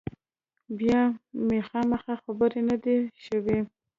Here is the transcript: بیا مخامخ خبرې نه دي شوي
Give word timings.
بیا 0.77 1.01
مخامخ 1.49 2.03
خبرې 2.23 2.61
نه 2.69 2.75
دي 2.83 2.97
شوي 3.25 3.59